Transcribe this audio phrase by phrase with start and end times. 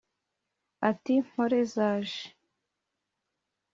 [0.89, 2.21] ati: mpore zaje